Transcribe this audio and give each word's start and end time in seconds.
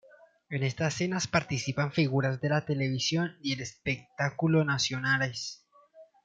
En 0.49 0.63
estas 0.63 0.95
cenas 0.95 1.27
participan 1.27 1.91
figuras 1.91 2.41
de 2.41 2.49
la 2.49 2.65
televisión 2.65 3.37
y 3.43 3.53
el 3.53 3.61
espectáculo 3.61 4.65
nacionales. 4.65 5.63